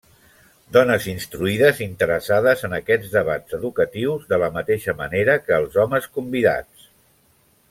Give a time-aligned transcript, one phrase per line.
[0.77, 6.91] Dones instruïdes interessades en aquests debats educatius, de la mateixa manera que els homes convidats.